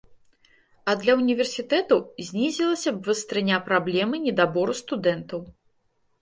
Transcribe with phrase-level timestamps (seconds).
[0.93, 1.99] А для ўніверсітэтаў
[2.29, 5.45] знізілася б вастрыня праблемы недабору студэнтаў.